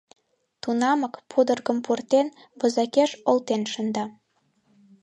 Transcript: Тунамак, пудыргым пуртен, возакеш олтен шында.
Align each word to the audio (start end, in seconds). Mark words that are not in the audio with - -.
Тунамак, 0.61 1.13
пудыргым 1.29 1.77
пуртен, 1.85 2.27
возакеш 2.59 3.11
олтен 3.29 3.61
шында. 3.71 4.05